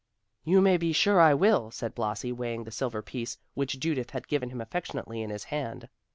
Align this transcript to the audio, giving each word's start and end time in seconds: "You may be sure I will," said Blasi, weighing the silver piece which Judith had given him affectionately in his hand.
"You 0.43 0.61
may 0.61 0.77
be 0.77 0.93
sure 0.93 1.21
I 1.21 1.35
will," 1.35 1.69
said 1.69 1.93
Blasi, 1.93 2.31
weighing 2.31 2.63
the 2.63 2.71
silver 2.71 3.03
piece 3.03 3.37
which 3.53 3.79
Judith 3.79 4.09
had 4.09 4.27
given 4.27 4.49
him 4.49 4.59
affectionately 4.59 5.21
in 5.21 5.29
his 5.29 5.43
hand. 5.43 5.89